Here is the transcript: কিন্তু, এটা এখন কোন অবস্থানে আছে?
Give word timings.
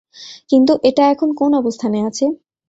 কিন্তু, 0.49 0.73
এটা 0.83 1.03
এখন 1.11 1.29
কোন 1.33 1.51
অবস্থানে 1.55 1.99
আছে? 2.07 2.25